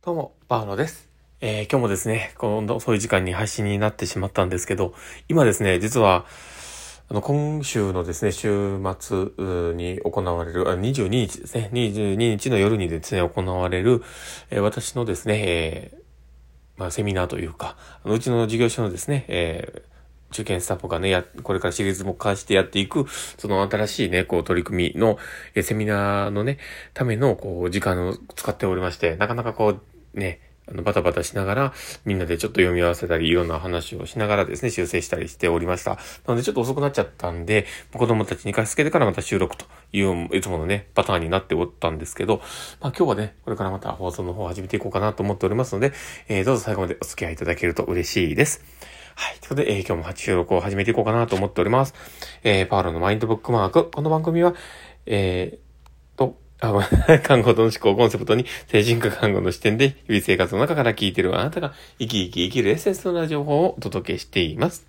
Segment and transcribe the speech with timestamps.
[0.00, 1.08] どうも、バーノです。
[1.40, 4.94] えー今日もですね、この遅い時間に配信になってしまったんですけど、
[5.28, 6.24] 今ですね、実は、
[7.08, 14.04] あの、今週のですね、週末に行われる、あ22日ですね、22日の夜にですね、行われる、
[14.50, 16.00] えー私のですね、えー
[16.76, 19.97] まあ、セミナーというか、あのうちの事業所のですね、えー
[20.32, 23.06] 受験スタッフがね、や、これからシリーズも化してやっていく、
[23.38, 25.18] その新しいね、こう取り組みの、
[25.54, 26.58] えセミナーのね、
[26.94, 29.76] ための、こう、時間を使っておりまして、なかなかこ
[30.14, 30.40] う、ね、
[30.70, 31.72] あの、バタバタしながら、
[32.04, 35.92] みんなでちょっと読み合わせたり、いろんな話をしながらですね、修正したりしておりました。
[35.92, 42.42] なので、ちょっと遅くなっちゃったんで、子供たちに貸し付けてからまた収録という、いつものね、パターンになっておったんですけど、
[42.80, 45.92] まあ今日はね、これからまた放送の方を始めていこうかなと思っておりますので、
[46.28, 48.97] えーどうぞ最後までお付き合いいただけると嬉しいです。
[49.20, 49.38] はい。
[49.40, 51.92] ということで、えー今日も収録を始めていこうかなと思っております。
[52.44, 53.90] えーパウロのマインドブックマーク。
[53.90, 54.54] この番組は、
[55.06, 56.88] えーと、あ、ごめん
[57.22, 64.86] 看護との思考コンセプトに、精神科看護の視点で、日々生活の中から聞いているあなたが、生き生き生きるエッセンスのような情報をお届けしています。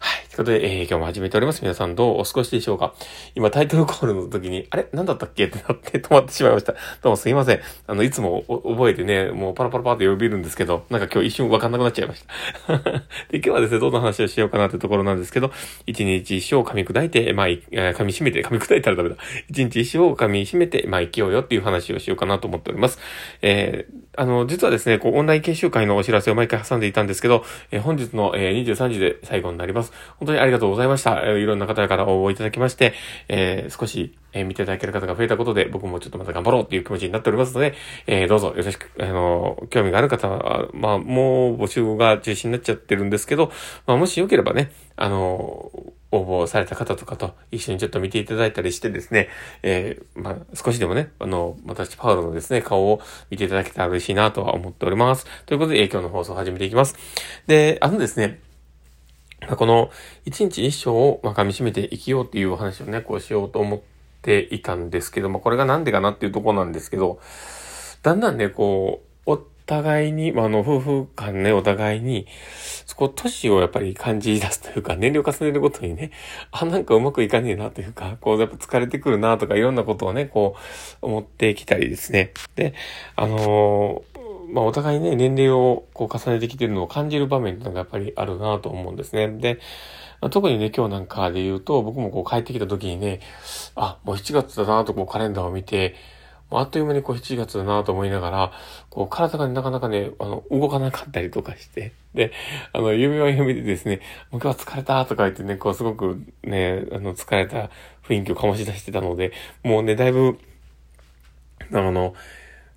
[0.00, 0.25] はい。
[0.36, 1.62] ということで、えー今日も始めております。
[1.62, 2.92] 皆さんどうお過ごしでしょうか？
[3.34, 4.86] 今タイトルコールの時に、あれ？
[4.92, 5.46] 何だったっけ？
[5.46, 6.74] ってなって 止まってしまいました。
[6.74, 7.60] どうもすいません。
[7.86, 12.22] あの、いつも覚えてね、もうパラパラパラって呼びるんですけど、なんか今日一瞬わかんなくなっちゃいまし
[12.66, 12.74] た。
[13.32, 15.50] で、今日はですね、どんな話をしようかなってところなんですけど、
[15.86, 19.16] 一日一生噛み砕いて、まあ、噛み締めて、噛み砕いたらダメだ。
[19.48, 22.98] 一日一生噛み締めて、まあ、生きようよっていう話をしようかなと思っております。
[23.40, 29.92] えーあの、実はですね、こう、オンライン研修会のお知らせを毎回挟んでいたんですけど、えー本日の、えー23時で最後になります。
[30.26, 31.22] 本当にありがとうございました。
[31.24, 32.94] いろんな方から応募いただきまして、
[33.28, 37.74] えー少し、え見ていただける方が増えたことで、僕もちょっとまた頑張ろうっていう気持ちになっておりますので、
[38.08, 43.52] えーどうぞよろしく、あの、興味がある方は、まあ、もう募集が中止になっちゃってるんですけど、
[43.86, 45.70] まあ、もしよければね、あの、
[46.12, 49.28] 応募された方とかと一緒にちょっと見ていただいたりしてですね、
[49.62, 55.26] えーまあ、少しでもね、あの、私、パウロのですね、顔を見ていただけたら嬉しいなとは思っております。
[55.46, 56.96] ということで、えー今日の放送を始めていきます。
[57.46, 58.40] で、あのですね、
[59.56, 59.90] この
[60.24, 63.80] 一日一生をまあ噛み締めて生きようっていうお話をね、こうしようと思っ
[64.22, 67.20] ていたんですけども、これがなんでかなっていうとこなんですけど、
[68.02, 69.36] だんだんね、こう、お
[69.66, 72.26] 互いに、まあ、あの、夫婦間ね、お互いに、
[72.86, 76.12] そこ、年をやっぱり感じ出すというか、年齢を重ねるごとにね、
[76.52, 80.54] あ、なんかうまくいかねえなというか、こう、やっぱ疲れてくるなとか、いろんなことをね、こ
[81.02, 82.32] う、思ってきたりですね。
[82.54, 82.74] で、
[83.16, 84.15] あのー
[84.56, 89.28] まあ、お互いね、年齢をこう重ねてきてるのを感じる場面ってのがやっぱりあるなと思うんですね。
[89.28, 89.60] で、
[90.22, 93.20] まあ特にね、今日なんかで言うと、僕もこう帰ってきた時にね、
[93.74, 95.94] あ、もう7月だなとこうカレンダーを見て、
[96.50, 98.52] あっという間にこう7月だなと思いながら、
[98.88, 102.32] こう体がなかなかね、あの、動かなかったりとかして、で、
[102.72, 104.00] あの、夢は夢でですね、
[104.30, 107.68] もう今日は疲れたとか言ってね、こうすごくね、あの、疲れた
[108.08, 109.32] 雰囲気を醸し出してたので、
[109.64, 110.38] もうね、だいぶ、
[111.74, 112.14] あの、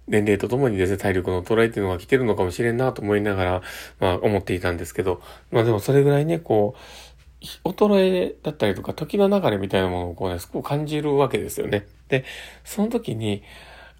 [0.09, 3.61] 年齢とともにですね、体力の衰えっていうのが来てるのかもしれんなと思いながら、
[3.99, 5.21] まあ思っていたんですけど、
[5.51, 11.85] まあでもそれぐらいね、こう、衰えだったりとか、時の流れみたいなものをこうね、すごく感じるわけですよね。
[12.09, 12.25] で、
[12.65, 13.43] その時に、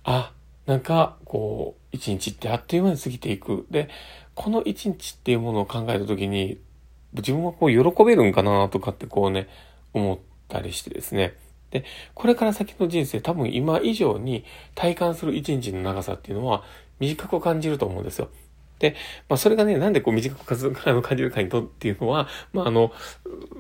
[0.04, 0.34] あ、
[0.66, 3.66] なんか、こう、一日ってあっという間に過ぎていく。
[3.72, 3.90] で、
[4.36, 6.60] この一日っていうものを考えた時に、
[7.14, 9.48] 自分はこう、喜べるんかなとかってこうね、
[9.94, 11.34] 思ったりしてですね。
[11.72, 14.44] で、これから先の人生、多分今以上に
[14.76, 16.64] 体感する一日の長さっていうのは
[17.00, 18.30] 短く感じると思うんですよ。
[18.80, 18.96] で、
[19.28, 22.92] まあそれがね、なんでこう短く感じるかにとっていうのは、まああの、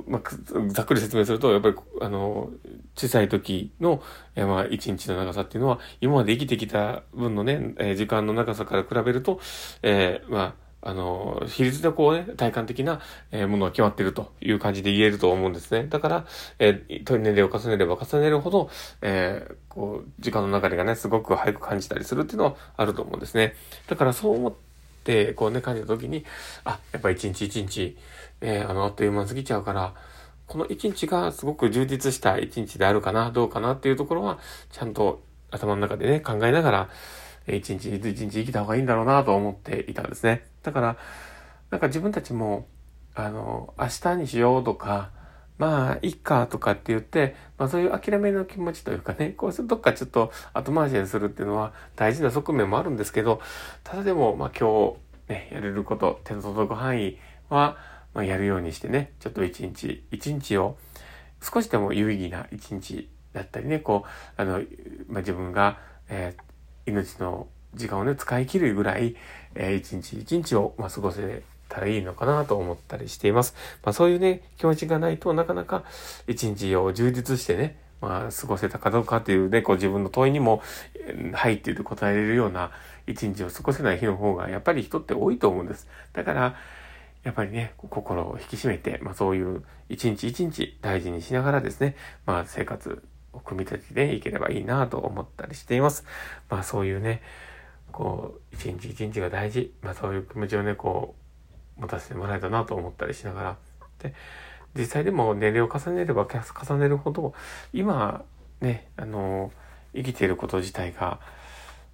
[0.07, 0.21] まあ、
[0.69, 2.49] ざっくり説明すると、やっぱり、あの、
[2.95, 4.01] 小さい時の、
[4.35, 9.39] えまあ一日の長さっていうのは、今まで生きてきた分のね、え時間の長さから比べると、
[9.83, 13.01] えーまあ、あの、比率でこうね、体感的な
[13.31, 15.87] ものが決まっているという感じで言えると思うんですね。
[15.87, 16.25] だから、
[16.57, 18.69] えー、年齢を重ねれば重ねるほど、
[19.01, 23.55] えーこう、時間の流れがね、すごく早く感じたりするっていうのはあると思うんですね。
[23.87, 24.53] だからそう思っ
[25.03, 26.25] て、こうね、感じた時に、
[26.63, 27.97] あ、やっぱ一日一日、
[28.41, 29.93] えーあの、あっという間過ぎちゃうから、
[30.47, 34.39] この一日がすごく充実した一日であるかな、どうかなっていうところは、
[34.71, 36.89] ちゃんと頭の中でね、考えながら、
[37.55, 40.45] 一日一日生きた方がいいんだろうなと思っていたんですね。
[40.63, 40.97] だから、
[41.69, 42.67] なんか自分たちも、
[43.15, 45.11] あの、明日にしようとか、
[45.59, 53.41] まあ、いっかとかって言って、まあそういう諦めの気持ちというかね、こうするどっかちょっと後回しにするっていうのは大事な側面もあるんですけど、
[53.83, 54.93] ただでも、まあ今
[55.27, 57.17] 日ね、やれること、手の届く範囲
[57.49, 57.77] は、
[58.13, 60.77] まあやるようにしてね、ちょっと一日、一日を
[61.41, 64.61] 少しでも有意義な一日だったりね、こう、あの、
[65.09, 66.48] まあ自分が、えー
[66.91, 69.15] 命の時間をね、使い切るぐらい、
[69.55, 73.55] えー一日一日を、まあ、過ごせたらいいのかなと思ったりしています。
[73.83, 75.83] まあそういうね、気持ちがないとなかなか
[76.27, 80.61] 一日を充実してね、まあ、過ごせたかどうかっていうね、こう自分の問いにも、
[81.33, 82.71] はいって言って答えれるような
[83.07, 85.87] 一日を過ごせない日の方が、やっぱり人って多いと思うんです。
[86.13, 86.55] だから、
[87.23, 91.95] やっぱりね、心を引き締めて、まあそういう一日一日大事にしながらですね、
[92.25, 93.03] まあ生活
[93.33, 96.05] を組み立てていければいいなと思ったりしています。
[96.49, 97.21] まあそういうね、
[97.91, 101.15] こう、一日一日が大事、まあそういう気持ちをね、こ
[101.77, 103.57] う、持たせてもらえたなと思ったりしながら、
[103.99, 104.13] で、
[104.75, 107.33] 実際でも年齢を重ねれば重ねるほど、
[107.73, 108.23] 今、
[108.61, 109.51] ね、あの、
[109.95, 111.19] 生きていること自体が、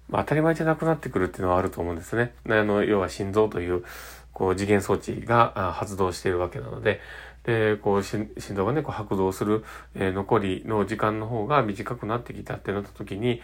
[0.08, 2.34] まあ、当たり前じゃなくなってくるっていうのはあると思うんですね。
[2.48, 3.84] あの、要は心臓という、
[4.32, 7.00] こう、次元装置が発動しているわけなので、
[7.46, 9.64] で、こう、心臓がね、こう、拍動する、
[9.94, 13.40] えー、残りの時間の方が短くなってきたってなった時に、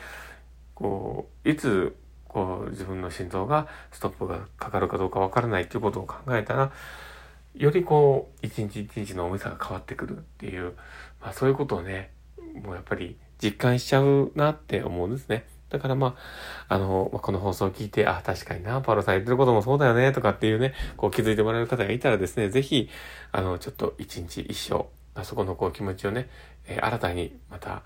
[0.74, 1.96] こう、いつ、
[2.26, 6.72] こう、自分の心臓がストップがかかるかどうかわからないっていうことを考えたら、
[7.54, 10.72] よりこう、一日一日の重さが変わってくるっていう、
[11.20, 12.10] まあそういうことをね、
[12.64, 15.44] もうやっぱり実感しちゃうなって思うんですね。
[15.72, 16.16] だからま
[16.68, 22.90] あ、あの、この放送を聞いて、あ、確かにな、パロさん言ってることもそうだよね、とかっていうね、こう気づいてもらえる方がいたらですね、ぜひ、
[23.32, 24.84] あの、ちょっと一日一生、
[25.14, 26.28] あそこのこう気持ちをね、
[26.66, 27.82] えー、新たにまた、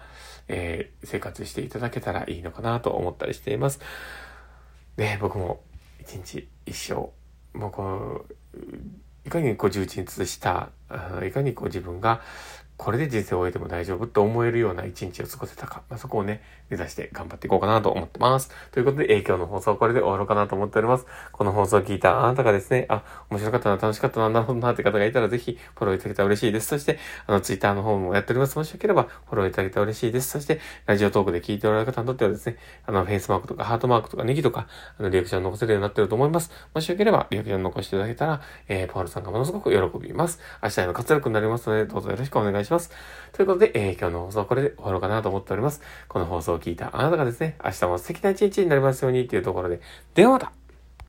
[0.48, 3.78] えー、生活していただけたらいいのかなと思ったりしています。
[4.96, 5.60] ね、僕も
[6.00, 6.94] 一日一生、
[7.56, 8.58] もうこう、
[9.24, 10.70] いかにこう充実した、
[11.24, 12.20] いかにこう自分が
[12.76, 18.50] これで人生を終えても大丈夫と思えるような一日を過ごせたか、まあ、そこをね、目指して頑張っていこうかなと思ってます。
[18.70, 21.06] ということで、えー、今日の放送はこれで終わろうかなと思っております。
[21.32, 26.68] この放送を聞いたあなたがですね、あ、面白かったな、楽しかったな、なるほどなって方がいたらぜひフォローいただけたら嬉しいです。
[26.68, 28.58] そして、あの、ツイッターの方もやっております。
[28.58, 30.30] もしよければフォローいただけたら嬉しいです。
[30.30, 34.66] そして、ラジオトークで聞いておられる方にとってはですね、あの、フェイスマークとかハートマークとかネギとか、
[34.98, 36.50] あの、リアクション残せるようになってると思います。
[36.74, 40.40] もしよければ、リアクション残していただけたら、えー、パウルさんがものすごく喜びます。
[40.62, 42.90] 明日への活躍になりますので、どうぞよろしくお願いしますします。
[43.32, 45.80] ということで、えー、今日の放送はこれで終わろうかなと思っております。
[46.08, 49.80] この放送を聞いたあなたがですね、明日も素敵な一日になりますようにというところで、
[50.14, 50.52] ではまた